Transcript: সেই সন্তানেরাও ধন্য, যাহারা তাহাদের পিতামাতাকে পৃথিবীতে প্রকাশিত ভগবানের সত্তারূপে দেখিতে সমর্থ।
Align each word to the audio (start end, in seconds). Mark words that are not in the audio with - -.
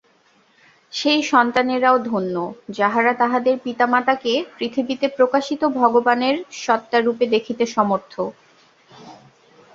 সেই 0.93 1.21
সন্তানেরাও 1.23 1.97
ধন্য, 2.03 2.35
যাহারা 2.71 3.11
তাহাদের 3.13 3.55
পিতামাতাকে 3.63 4.33
পৃথিবীতে 4.57 5.07
প্রকাশিত 5.17 5.61
ভগবানের 5.79 6.35
সত্তারূপে 6.63 7.25
দেখিতে 7.27 7.63
সমর্থ। 7.75 8.13